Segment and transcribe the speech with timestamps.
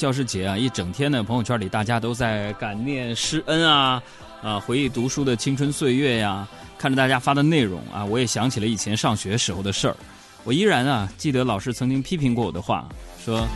[0.00, 4.02] 教师节啊，一整天呢，朋友圈里大家都在感念师恩啊，
[4.42, 6.48] 啊，回忆读书的青春岁月呀。
[6.78, 9.96] 看着大家发的内容啊，我也想起了以前上学时候的事儿。
[10.42, 12.88] 我依然啊记得老师曾经批评过我的话，
[13.22, 13.46] 说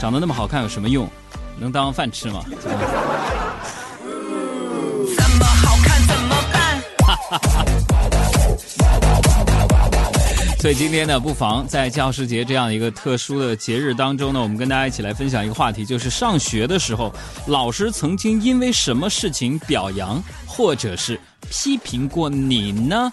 [0.00, 1.08] 长得那么好看有什么用？
[1.56, 2.42] 能当饭吃吗？
[2.50, 2.68] 这
[5.38, 7.91] 么好看怎么办？
[10.62, 17.12] 所以今天呢，不妨在教师节这样一个特殊的节日当中呢，我们跟大家一起来分享一个话题，就是上学的时候，
[17.48, 21.18] 老师曾经因为什么事情表扬，或者是。
[21.50, 23.12] 批评过你呢？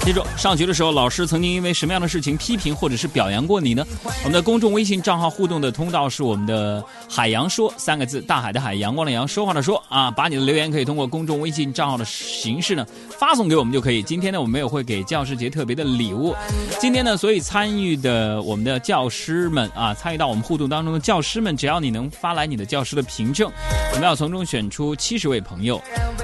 [0.00, 3.86] 记住，上学的时候，老师曾经因为什么样的事情批评或者是表扬过你呢？
[4.24, 12.84] 我们的公众微信账号互动的通道是我们的“海洋说”三个字，大海的海，阳光的阳，说话的说啊，把你的留言可以通过公众微信账号的形式呢
[13.18, 14.02] 发送给我们就可以。
[14.02, 16.34] 今天呢，我们也会给教师节特别的礼物。
[16.78, 23.50] 今天呢，所以参与的我们的教师们啊，参与到我们互动当中的教师们，只要你能发来你的教师的凭证，
[23.92, 25.80] 我们要从中选出七十位朋友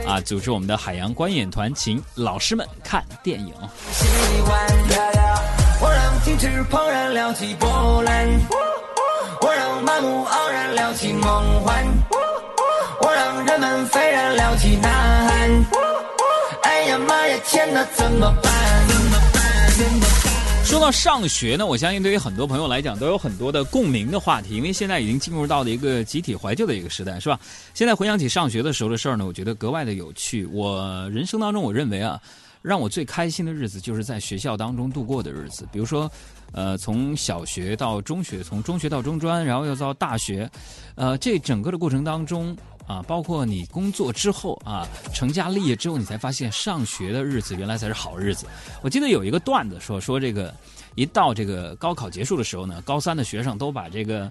[0.06, 3.54] 啊，组织我们的海洋观演团，请老师们看电影。
[3.92, 4.06] 喜
[4.42, 4.66] 欢，
[5.80, 8.28] 我让停止怦然撩起波澜，
[9.40, 11.84] 我让满目傲然撩起梦幻，
[13.00, 15.81] 我让人们斐然撩起呐喊。
[17.44, 18.88] 天哪，怎么办？
[18.88, 20.64] 怎么办，怎么办？
[20.64, 27.38] 说到上学呢，我相信对于很多朋友来讲都有很多的共鸣的话题，因为现在已经进入到了一个集体怀旧的一个时代，是吧？
[27.74, 30.46] 现在回想起上学的时候的事儿呢，我觉得格外的有趣。
[30.46, 32.20] 我人生当中，我认为啊。
[32.62, 36.08] 让我最开心的日子就是在学校当中度过的日子，比如说，
[36.52, 40.48] 呃，从小学到中学，从中学到中专，然后又到大学，
[40.94, 48.46] 呃，这整个的过程当中啊，包括你工作之后啊，成家立业之后，你才发现上学的日子原来才是好日子。
[48.82, 50.54] 我记得有一个段子说说这个，
[50.94, 54.30] 一到这个高考结束的时候呢，高三的学生都把这个。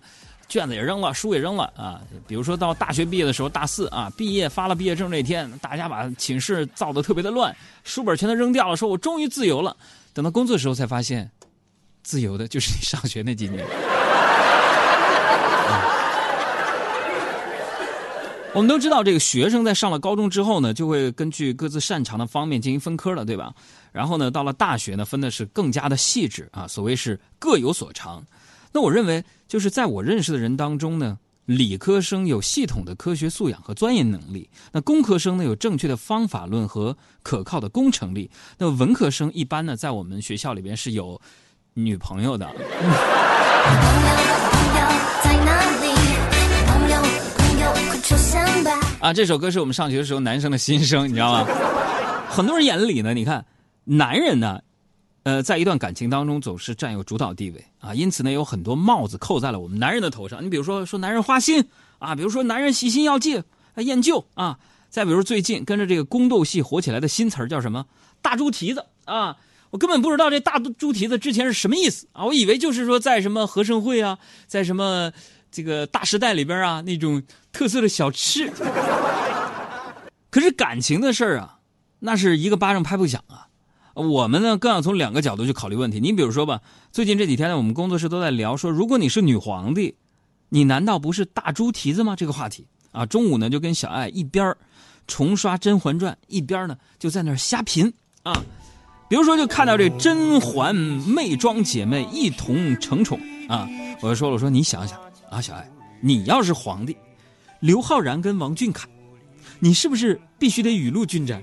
[0.50, 2.02] 卷子也扔了，书也扔了啊！
[2.28, 7.56] 比如说到大学毕业的时候，大四啊，毕业发了毕业证那天，大家把寝室造的特别的乱，
[7.86, 9.74] 书本全都扔掉了，说我终于自由了。
[10.12, 11.32] 等到工作的时候才发现，
[12.04, 13.66] 自由的就是你上学那几年。
[18.54, 23.54] 我们都知道，这个学生在上了高中之后呢，就会根据各自擅长的方面进行分科了，对吧？
[23.94, 28.22] 然后呢，到了大学呢，分的是更加的细致啊，所谓是各有所长。
[28.74, 41.20] 那我认为，就是在我认识的人当中呢，理科生有系统的科学素养和钻研能力；那工科生呢，有正确的方法论和可靠的工程力；那文科生一般呢，在我们学校里边是有
[41.74, 42.50] 女朋友的。
[49.02, 51.46] 啊，这首歌是我们上学的时候男生的心声，你知道吗？
[52.30, 53.44] 很多人眼里呢，你看，
[53.84, 54.62] 男人呢。
[55.24, 60.44] 呃，在一段感情当中，总是占有主导地位啊，因此呢，有很多帽子扣在了我们男人的头上。
[60.44, 61.64] 你比如说，说男人花心
[62.00, 63.44] 啊，比如说男人喜新要旧、
[63.76, 64.58] 厌旧啊，
[64.90, 67.86] 再比如最近跟着这个宫斗戏火起来的新词儿叫什么
[68.22, 69.38] “大猪蹄子”啊，
[69.70, 75.12] 我根本不知道这大猪蹄子之前是什么意思啊，我以为就是说在什么和盛会啊，在什么
[75.52, 78.52] 这个大时代里边啊那种特色的小吃。
[80.30, 81.60] 可是感情的事儿啊，
[82.00, 83.48] 那是一个巴掌拍不响啊。
[83.94, 86.00] 我们呢，更要从两个角度去考虑问题。
[86.00, 86.62] 你比如说吧，
[86.94, 89.96] 最近这几天呢，我们工作室都在聊说，如果你是女皇帝，
[90.48, 92.16] 你难道不是大猪蹄子吗？
[92.16, 94.56] 这个话题啊，中午呢就跟小爱一边
[95.06, 98.42] 重刷《甄嬛传》，一边呢就在那儿瞎贫啊。
[99.10, 103.20] 比如说，就看到这甄嬛媚妆姐妹一同承宠
[103.50, 103.68] 啊，
[104.00, 104.98] 我就说了，我说你想想
[105.32, 105.68] 啊，小爱，
[106.02, 106.96] 你要是皇帝，
[107.62, 108.86] 刘昊然跟王俊凯，
[109.60, 111.42] 你是不是必须得雨露均沾？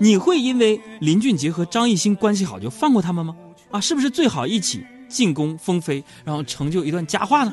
[0.00, 3.36] 你会因为林俊杰和张艺兴关系好就放过他们吗？
[3.70, 7.52] 啊，是不是最好一起进宫封妃，然后成就一段佳话呢？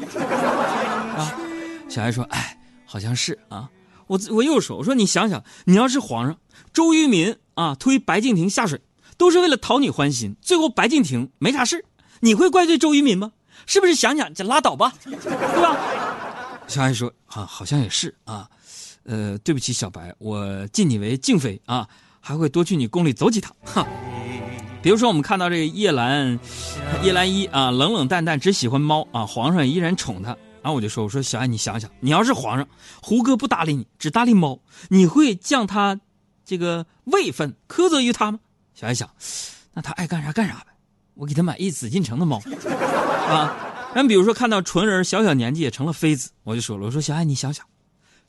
[1.17, 1.35] 啊，
[1.89, 3.69] 小爱说：“哎，好像是啊。”
[4.07, 6.37] 我我又说：“我说你想想，你要是皇上，
[6.71, 8.79] 周渝民啊推白敬亭下水，
[9.17, 11.83] 都是为了讨你欢心，最后白敬亭没啥事，
[12.21, 13.33] 你会怪罪周渝民吗？
[13.65, 15.77] 是不是想想就拉倒吧，对吧？”
[16.67, 18.49] 小爱说：“啊，好像也是啊。
[19.03, 21.87] 呃，对不起，小白，我敬你为敬妃啊。”
[22.25, 23.85] 还会多去你宫里走几趟，哈。
[24.81, 26.39] 比如说，我们看到这个叶兰，
[27.03, 30.29] 叶澜依啊，冷冷淡淡，只喜欢猫啊，皇上依然宠她。
[30.61, 32.65] 然后我就说：“我说小爱，你想想，你要是皇上，
[33.01, 35.99] 胡歌不搭理你，只搭理猫，你会降他
[36.45, 38.39] 这个位分，苛责于他吗？”
[38.73, 39.09] 小爱想，
[39.73, 40.67] 那他爱干啥干啥呗，
[41.15, 42.41] 我给他买一紫禁城的猫
[43.27, 43.55] 啊。
[43.95, 47.65] 那比如说看到纯儿小小年纪也成了妃子，我就说了：“我说小爱，你想想，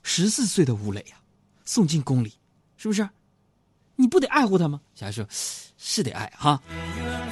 [0.03, 1.17] 十四岁的吴磊呀，
[1.65, 2.35] 送进宫里，
[2.77, 3.09] 是不是？”
[3.97, 4.81] 你不得爱护他吗？
[4.95, 5.25] 小爱说
[5.79, 6.61] ：“是得爱哈。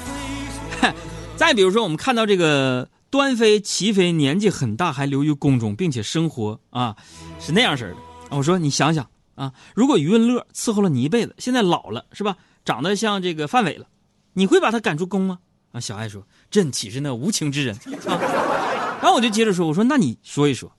[1.37, 6.97] ”再比如说，我们看到这个端妃、齐妃年纪很大还留于宫中，并且生活啊
[7.41, 7.97] 是那样式的。
[8.37, 12.37] 我说你想想啊，如果余文乐伺候了你一辈子，现在老了是吧？
[12.65, 13.87] 长得像这个范伟了，
[14.33, 15.39] 你会把他赶出宫吗？
[15.73, 17.75] 啊，小爱说：“朕岂是那无情之人
[18.07, 18.19] 啊？”
[19.01, 20.71] 然后我就接着说：“我说那你说一说，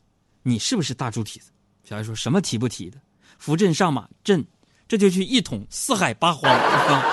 [0.43, 1.51] 你是不是大猪蹄子？”
[1.83, 2.97] 小爱说什么提不提的？
[3.39, 4.45] 扶朕上马，朕
[4.87, 6.49] 这就去一统四海八荒。
[6.51, 7.03] 啊，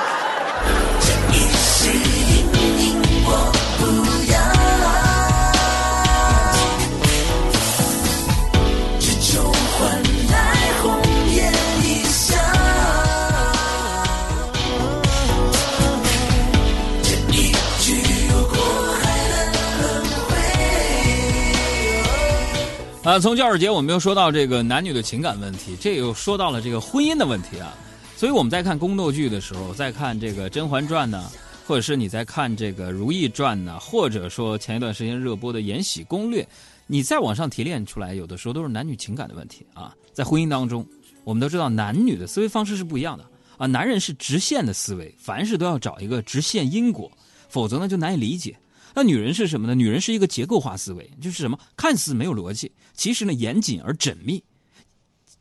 [23.18, 27.74] 从教师节我们又说到这个男女的情感问题，这又说到了这个婚姻的问题啊。
[28.14, 31.30] 所以我们在看宫斗剧的时候，在看这个《甄嬛传》呢，
[31.66, 36.42] 或者是你在看这个《如懿传》呢，或者说前一段时间热播的《延禧攻略》，
[36.86, 39.94] 你再往上提炼出来，有的时候都是男女情感的问题啊。
[40.12, 40.86] 在婚姻当中，
[41.24, 43.24] 我们都知道男女的思维方式是不一样的
[43.56, 43.66] 啊。
[43.66, 47.10] 男人是直线的思维，凡事都要找一个直线因果，
[47.48, 48.54] 否则呢就难以理解。
[48.94, 49.75] 那女人是什么呢？
[49.75, 54.42] 女人是一个结构化思维，就是什么看似没有逻辑，其实呢严谨而缜密。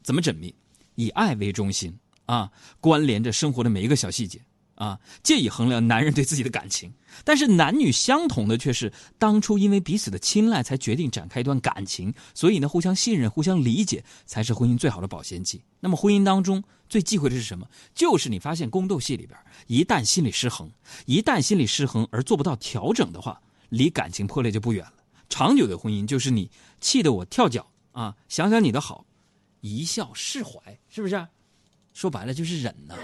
[0.01, 0.53] 怎么缜密？
[0.95, 4.41] 以爱为中心啊，关联着生活的每一个小细节
[4.75, 6.91] 啊，借以衡量男人对自己的感情。
[7.23, 15.61] 但是男女相同的却是，当初因为彼此的青睐才决定展开一段感情，所以呢互相信任、互相理解才是婚姻最好的保鲜剂。
[15.79, 17.65] 那么婚姻当中最忌讳的是什么？
[17.93, 20.69] 就是你发现宫斗戏里边，一旦心理失衡，
[21.05, 23.39] 一旦心理失衡而做不到调整的话，
[23.69, 24.93] 离感情破裂就不远了。
[25.29, 26.49] 长久的婚姻就是你
[26.81, 29.05] 气得我跳脚啊，想想你的好，
[29.61, 30.59] 一笑释怀，
[30.89, 31.27] 是不是？
[31.93, 32.95] 说白了就是忍呐。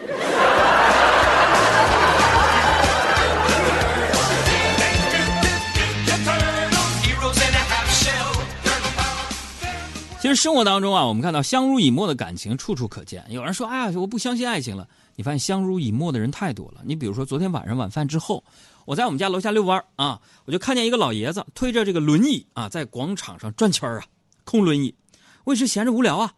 [10.26, 13.24] 其实生活当中啊，我们看到相濡以沫的感情处处可见。
[13.30, 16.82] 有人说：“哎呀，我不相信爱情了。”你发现相濡以沫的人太多了。
[16.84, 18.44] 你比如说，昨天晚上晚饭之后，
[18.86, 24.04] 我在我们家楼下遛弯啊，我就看见一个老爷子推着这个轮椅啊，在广场上转圈啊，
[24.46, 24.96] 空轮椅。
[25.44, 26.34] 我也是闲着无聊啊，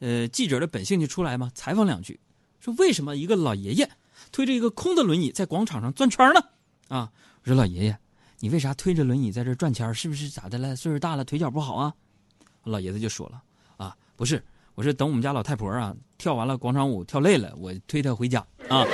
[0.00, 2.20] 呃，记者的本性就出来嘛，采访两句，
[2.60, 3.88] 说为什么一个老爷爷
[4.30, 6.40] 推着一个空的轮椅在广场上转圈呢？
[6.88, 7.10] 啊，
[7.42, 7.98] 我说老爷爷，
[8.40, 9.94] 你为啥推着轮椅在这转圈？
[9.94, 10.76] 是不是咋的了？
[10.76, 11.94] 岁数大了，腿脚不好啊？
[12.64, 13.40] 老爷子就说了
[13.76, 14.42] ：“啊，不是，
[14.74, 18.84] 我是等我们家老太婆啊跳完了广场舞跳累了，我推她回家啊。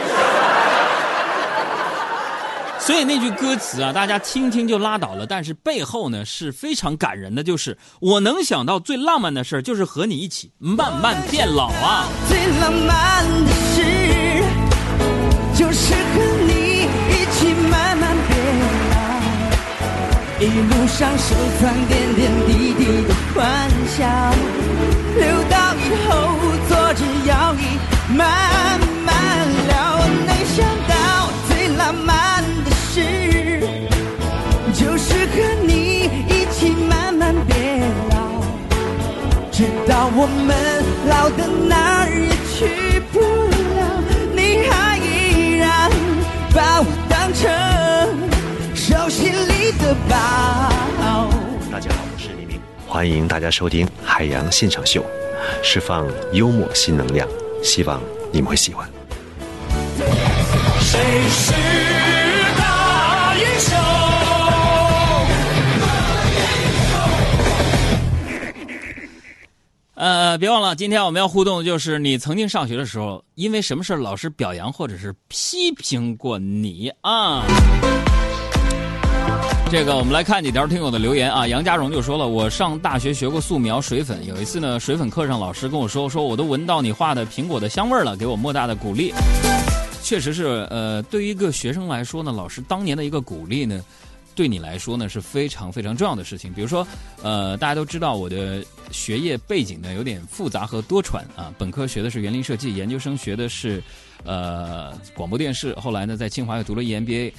[2.81, 12.09] 所以那句歌词啊，大家听听就拉倒了，但是背后呢是非常感人的，就是我能想到最浪漫的事就是和你一起慢慢变老啊。
[12.29, 13.82] 最浪漫的事
[20.70, 23.97] 路上收藏点点滴滴的欢笑，
[25.17, 26.09] 留到以后
[26.69, 27.79] 坐着摇椅
[28.15, 28.19] 慢
[29.05, 29.09] 慢
[29.67, 29.73] 聊。
[30.26, 30.56] 没想
[30.87, 30.93] 到
[31.49, 32.97] 最浪漫的事
[34.75, 35.37] 就是和
[35.67, 37.81] 你一起慢慢变
[38.11, 38.17] 老。
[39.50, 40.50] 直到我们
[41.09, 43.21] 老的哪儿也去不
[43.76, 43.79] 了，
[44.35, 44.38] 你
[44.69, 45.91] 还依然
[46.55, 47.49] 把我当成
[49.88, 50.69] 大家
[51.00, 55.02] 好，我是黎明，欢迎大家收听海洋现场秀，
[55.62, 57.26] 释放幽默新能量，
[57.62, 57.99] 希望
[58.30, 58.87] 你们会喜欢。
[60.80, 61.52] 谁是
[62.59, 63.78] 大英雄？
[69.95, 77.42] 呃，别忘了，今天我们要互动的就是你曾经上学的时候，因为什么事老师表扬或者是批评过你啊？
[79.70, 81.46] 这个我们来看几条听友的留言啊。
[81.46, 89.12] 杨家荣就说了，我上大学学过素描、水粉，有一次呢，水粉课上老师跟我说，说我都闻到你画的苹果的香味儿了，给我莫大的鼓励。
[90.02, 93.84] 确实是，呃，对于一个学生来说呢，老师当年的一个鼓励呢，
[94.34, 96.50] 对你来说呢是非常非常重要的事情。
[96.54, 96.87] 比如说，
[97.22, 103.82] 呃，大家都知道我的学业背景呢有点复杂和多舛啊，本科学的是园林设计，研究生学的是
[104.25, 107.32] 呃广播电视，后来呢在清华又读了 EMBA。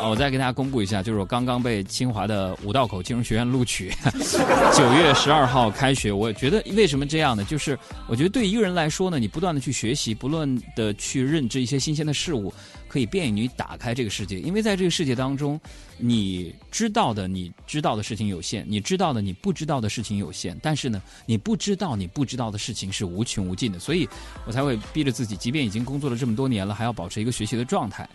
[0.00, 3.90] 啊，我再给大家公布一下，就是我刚刚被清华的五道口金融学院录取，
[4.72, 6.12] 九月十二号开学。
[6.12, 7.44] 我觉得为什么这样呢？
[7.44, 12.52] 就是我觉得对一个人来说呢，你不断的去学习，不断的去认知一些新鲜的事物，
[12.88, 14.40] 可以便于你打开这个世界。
[14.40, 15.60] 因为在这个世界当中，
[15.98, 23.78] 你知道的你知道的事情有限，你知道的你不知道的事情有限，但是呢，你不知道你不知道的事情是无穷无尽的。
[23.78, 24.08] 所以
[24.46, 28.08] 我才会逼着自己，即便已经工作了这么多年了，还要保持一个学习的状态。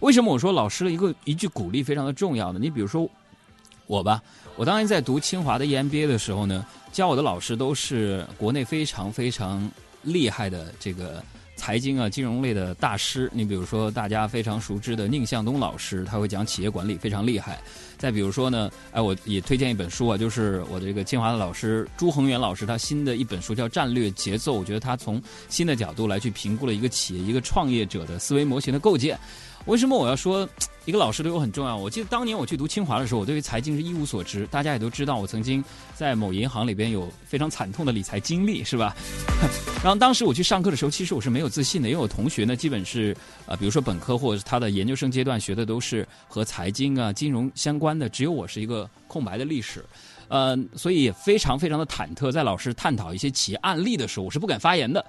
[0.00, 2.58] 为什么我说老师的一个一句鼓励非常的重要呢？
[2.60, 3.08] 你比如说，
[3.86, 4.22] 我吧，
[4.56, 9.70] 我当年在读清华的 EMBA 的时候呢，教我的老师都是国内非常非常
[10.02, 11.22] 厉害的这个
[11.56, 13.28] 财经啊、金融类的大师。
[13.32, 17.58] 你比如说大家非常熟知的宁向东老师，他会讲企业管理，非常厉害。
[17.98, 29.18] 再比如说呢，哎，我也推荐一本书啊，就是我的这个清华的老师朱恒元老师他新的一本书叫《战略节奏》，我觉得他从新的角度来去评估了一个企业、一个创业者的思维模型的构建。
[29.66, 30.48] 为什么我要说
[30.84, 31.76] 一个老师对我很重要？
[31.76, 34.46] 我记得当年我去读清华的时候，我对于财经是一无所知。
[34.46, 35.62] 大家也都知道，我曾经
[35.96, 38.94] 在某银行里边有非常惨痛的理财经历，是吧？
[39.82, 49.84] 然后当时我去上课的时候，其实我是没有自信的，因为我同学呢，基本是呃，比如说本科或者是他的研究生阶段学的都是和财经啊、金融相关的，只有我是一个空白的历史。
[50.28, 55.04] 呃，所以非常非常的忐忑，在老师探讨一些企业案例的时候，我是不敢发言的。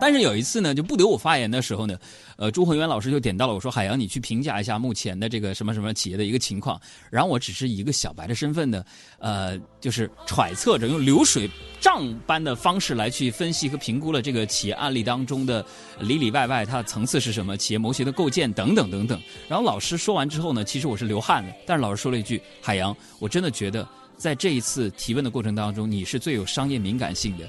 [0.00, 1.98] 但是有一次呢，就不得我发言的时候呢，
[2.36, 6.80] 呃，朱恒元老师就点到了我说：“海洋，你去评价一下目前的这个什么什么企业的一个情况。”
[7.10, 8.84] 然后我只是以一个小白的身份呢，
[9.18, 15.66] 呃，就是揣测着用流水账般的方式来去分析和评估了这个企业案例当中的
[15.98, 19.20] 里里外外，它的层次是什么，企业模型的构建等等等等。
[19.48, 23.86] 然后老师说完之后呢，其实我是流汗的，但是老师说了一句：“海洋，我真的觉得。”
[24.18, 27.48] 在这一次提问的过程当中，你是最有商业敏感性的。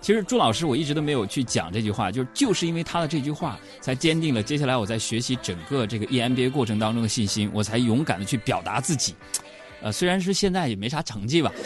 [0.00, 9.14] 其实朱老师我一直都没有去讲这句话，就是就是因为他的这句话，才坚定了接下来我在学习整个这个 EMBA 过程当中的信心，我才勇敢的去表达自己。
[9.82, 11.50] 呃，虽然是现在也没啥成绩吧。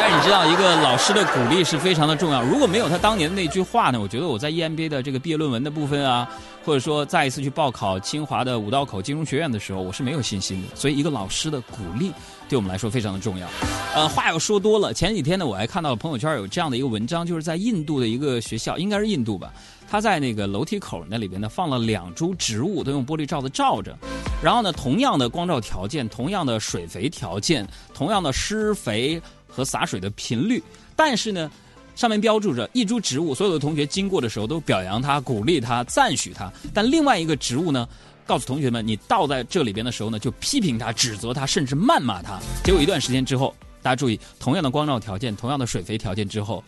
[0.00, 2.42] 但是你知道，一个老师的鼓励是非常的重要。
[2.42, 6.28] 如果没有他当年的那句话呢，我觉得我在 EMBA 的这个毕业论文的部分啊，
[6.68, 10.76] 或者说再一次去报考清华的五道口金融学院的时候，我是没有信心的。
[10.76, 12.12] 所以，一个老师的鼓励
[12.46, 13.48] 对我们来说非常的重要。
[13.94, 19.50] 呃，话要说多了，前几天呢，我还看到朋友圈有这样的一个文章，就是在印度的一个学校，应该是印度吧，
[19.88, 23.96] 他在那个楼梯口那里边呢放了两株植物，都用玻璃罩子罩着。
[24.42, 29.18] 然后呢，同样的光照条件，同样的水肥条件，同样的施肥。
[29.50, 30.62] 和洒水的频率，
[30.94, 31.50] 但是呢，
[31.98, 36.48] 上面标注着一株植物，所有的同学经过的时候都表扬它、鼓励它、赞许它。
[36.72, 37.88] 但另外一个植物呢，
[38.24, 42.38] 告诉同学们，你倒在这里边的时候呢，就批评它、指责它，甚至谩骂它。
[42.62, 43.52] 结果一段时间之后，
[43.82, 46.62] 大家注意，同样的光照条件、同样的水肥条件之后，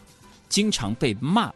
[0.48, 1.48] 经常被骂、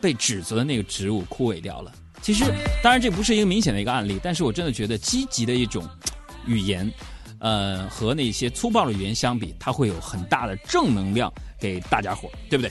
[0.00, 1.92] 被指责的那个植物枯萎掉了。
[2.22, 2.44] 其实，
[2.82, 5.86] 当然这不是一个明显的一个案例，但是我真的觉得积极的一种
[6.46, 6.90] 语言。
[7.40, 12.70] 呃，和那些粗暴的语言相比，它会有很大的正能量给大家伙，对不对？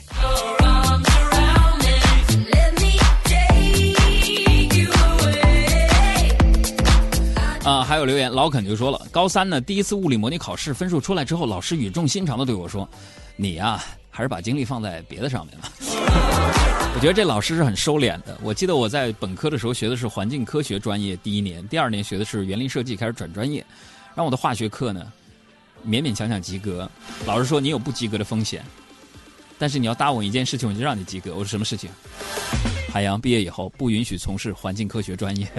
[7.63, 12.88] 啊，还有留言，老肯就说了，高三呢第一次物理模拟考试分数出来之后，老师语重心长的对我说
[13.36, 15.70] ：“你呀，还是把精力放在别的上面吧。
[16.96, 18.38] ”我觉得这老师是很收敛的。
[18.41, 23.65] 我记得我在本科的时候学的是环境科学专业，第一年、第二年学的是园林设计，开始转专业。
[24.15, 25.12] 让我的化学课呢，
[25.86, 26.90] 勉勉强强及格。
[27.26, 28.64] 老师说你有不及格的风险，
[29.58, 31.32] 但是你要答我一件事情，我就让你及格。
[31.32, 31.90] 我说什么事情？
[32.92, 35.48] 海洋毕业以后不允许从事环境科学专业。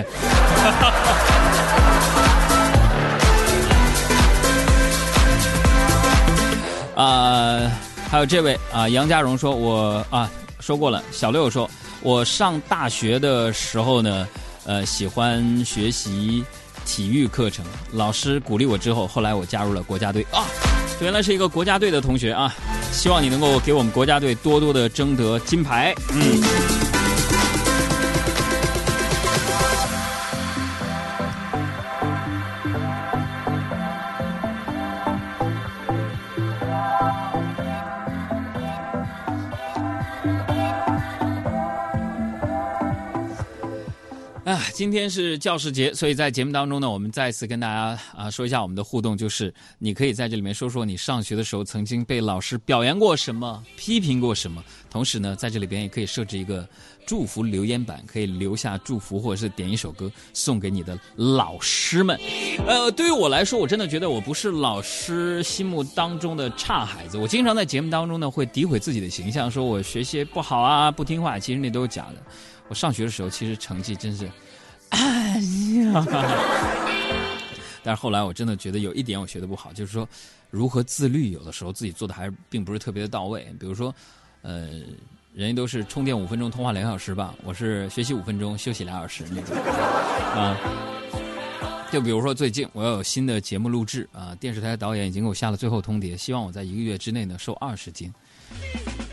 [6.96, 7.70] 啊，
[8.10, 11.00] 还有这位啊，杨家荣说，我啊说过了。
[11.12, 11.70] 小六说，
[12.02, 14.26] 我上大学的时候呢，
[14.64, 16.44] 呃，喜欢学习。
[16.88, 20.26] 体育课程，老师鼓励我之后，后来我加入了国家队。
[20.32, 20.46] 啊，
[21.02, 22.52] 原来是一个国家队的同学啊，
[22.90, 26.77] 希望你能够给我们国家队多多的争得金牌，嗯。
[44.78, 54.62] 今天是教师节，所以在节目当中呢，我们再次跟大家啊说一下我们的互动，就是你可以在这里面说说你上学的时候曾经被老师表扬过什么，批评过什么。
[54.88, 56.64] 同时呢，在这里边也可以设置一个
[57.04, 62.16] 祝福留言板，可以留下祝福或者是点一首歌送给你的老师们。
[62.64, 67.18] 呃，对于我来说，我真的觉得我不是老师心目当中的差孩子。
[67.18, 72.22] 我经常在节目当中呢会诋毁自己的形象，说我学习不好啊，不听话，其实那都是假的。
[72.68, 74.30] 我上学的时候，其实成绩真是，
[74.90, 75.40] 哎
[75.92, 76.06] 呀
[77.82, 80.06] 但是后来我真的觉得有一点我学的不好，就是说
[80.50, 83.46] 如何自律，有的时候自己做的还并不是特别的到位。
[83.58, 83.94] 比如说，
[84.42, 84.68] 呃，
[85.32, 89.56] 人家都是充电五分钟，通话两小时吧，我是学习五分钟，休息两小时那种。
[89.56, 90.56] 啊，
[91.90, 98.12] 就比如说最近我要有新的节目录制啊，电视台导演已经给我下了最后通牒，希望我在一个月之内呢瘦二十斤。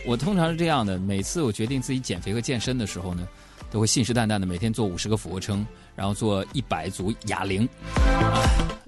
[0.06, 3.26] 我通常是这样的，每次我决定自己减肥和健身的时候呢。
[3.72, 7.68] 都会信誓旦旦的每天做五十个俯卧撑，然后做一百组哑铃。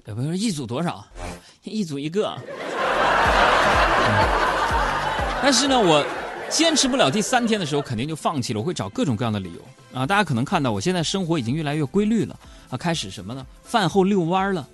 [0.06, 1.04] 有朋友说一组多少？
[1.64, 2.36] 一组一个。
[5.42, 6.04] 但是呢，我
[6.48, 8.60] 坚持不了第三天的时候，肯定就放弃了。
[8.60, 9.60] 我会找各种各样的理由
[9.98, 10.06] 啊。
[10.06, 12.34] 大家可能看到，我现在生活已经越来越规律了
[12.70, 13.46] 啊，开始什么呢？
[13.62, 14.66] 饭后遛弯了。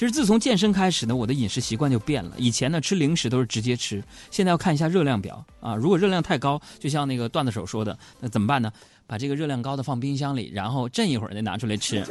[0.00, 2.32] 其实自从健身开始呢，我的饮食习惯就变了。
[2.38, 5.74] 以前呢，吃零食都是直接吃，现在要看一下热量表啊。
[5.74, 8.72] 如果热量太高，就像那个段子手说的，那怎么办呢？
[9.06, 12.02] 把这个热量高的放冰箱里，然后震一会儿再拿出来吃。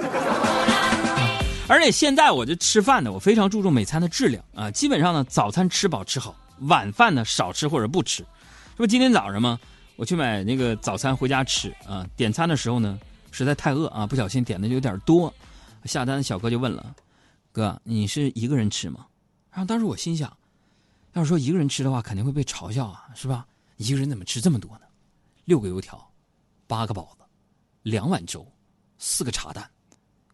[1.67, 4.69] 而且现在我就吃饭呢，我非常注重每餐的质量啊。
[4.69, 8.21] 基本上呢，早餐吃饱吃好，晚饭呢少吃或者不吃。
[8.21, 9.59] 这不今天早上吗？
[9.95, 12.05] 我去买那个早餐回家吃啊。
[12.15, 12.99] 点餐的时候呢，
[13.31, 15.33] 实在太饿啊，不小心点的有点多。
[15.85, 16.85] 下单的小哥就问了
[17.51, 19.05] ：“哥，你是一个人吃吗？”
[19.51, 20.35] 然后当时我心想，
[21.13, 23.45] 要是说一个人吃的话，肯定会被嘲笑啊，是吧？
[23.77, 24.81] 一个人怎么吃这么多呢？
[25.45, 26.11] 六个油条，
[26.67, 27.25] 八个包子，
[27.83, 28.45] 两碗粥，
[28.97, 29.69] 四个茶蛋，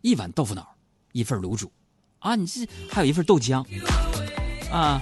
[0.01, 0.74] 一碗豆腐脑。
[1.13, 1.72] 一份卤煮，
[2.19, 3.65] 啊，你这还有一份豆浆，
[4.69, 5.01] 啊，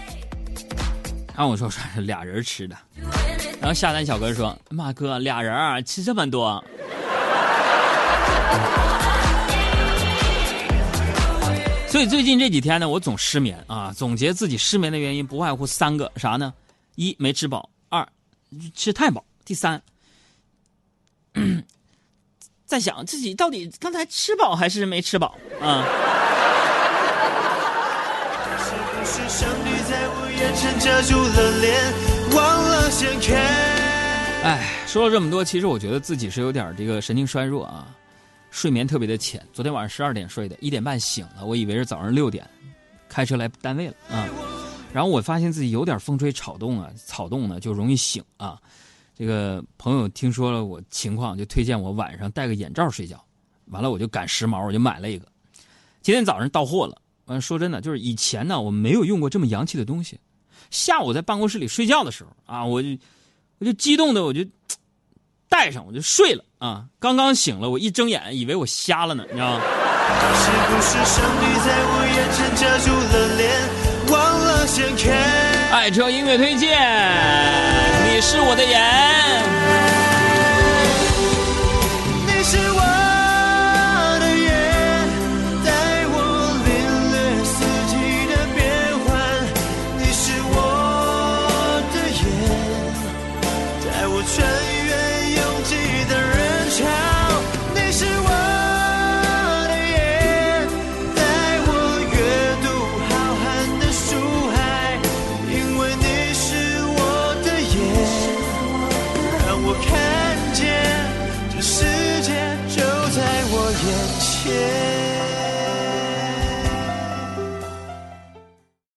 [1.29, 2.77] 然后我说说俩人吃的，
[3.59, 6.63] 然后下单小哥说，马哥俩人吃这么多，
[11.93, 13.93] 所以最近这几天呢，我总失眠啊。
[13.95, 16.51] 总结自己失眠的原因不外乎三个，啥呢？
[16.95, 18.07] 一没吃饱，二
[18.73, 19.79] 吃太饱，第三。
[22.65, 25.85] 在想自己到底刚才吃饱还是没吃饱啊？
[34.43, 37.85] 哎，说了这么多，其实我觉得自己是有点这个神经衰弱啊，
[38.53, 39.43] 睡眠特别的浅。
[39.51, 42.47] 昨天晚上十二点睡的，一点半醒了，我以为是早上六点，
[43.09, 44.29] 开车来单位了啊。
[44.93, 48.61] 然后我发现自己有点风吹草动啊，草动呢就容易醒啊。
[49.15, 53.19] 这个朋友听说了我情况，就推荐我晚上戴个眼罩睡觉。
[53.71, 55.25] 完了，我就赶时髦，我就买了一个。
[56.03, 56.95] 今天早上到货了。
[57.25, 60.19] 完，说真的，就是以前呢，我没有用过这么洋气的东西。
[60.69, 62.89] 下午在办公室里睡觉的时候啊，我就
[63.57, 64.45] 我就激动的，我就
[65.49, 66.83] 戴上，我就睡了啊。
[66.99, 69.61] 刚刚醒了，我一睁眼，以为我瞎了呢，你知道吗？
[70.35, 73.43] 是不是上帝在我眼前遮住了脸，
[74.11, 75.11] 忘了掀开？
[75.71, 76.69] 爱车音乐推荐。
[78.05, 78.79] 你是我的眼，